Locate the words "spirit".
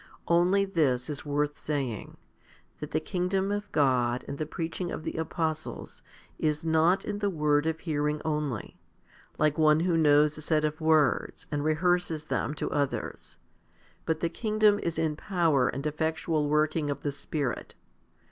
17.11-17.75